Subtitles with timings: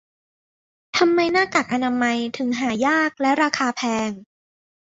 [0.97, 4.09] ทำไมหน้ากากอนามัยถึงหายากและราคาแพง